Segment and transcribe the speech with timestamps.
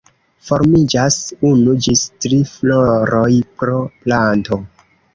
[0.45, 1.17] Formiĝas
[1.51, 4.65] unu ĝis tri floroj pro planto.